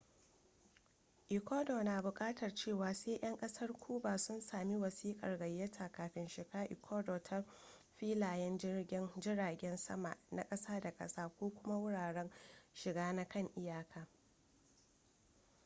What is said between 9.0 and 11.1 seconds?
jiragen sama na ƙasa da